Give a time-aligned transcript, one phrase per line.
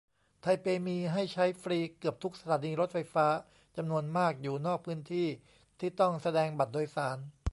[0.41, 3.27] ไทเปมีให้ใช้ฟรีเกือบทุกสถานีรถไฟฟ้า
[3.77, 5.27] จำนวนมากอยู่นอกพื้นที่
[5.79, 7.17] ที่ต้องแสดงบัตรโดยสาร